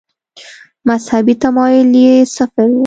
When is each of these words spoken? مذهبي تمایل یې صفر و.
مذهبي 0.87 1.33
تمایل 1.43 1.89
یې 2.03 2.13
صفر 2.35 2.67
و. 2.73 2.77